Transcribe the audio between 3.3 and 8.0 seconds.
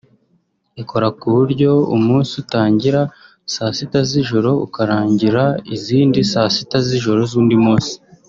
saa sita z’ijoro ukarangira izindi saa sita z’ijoro z’undi munsi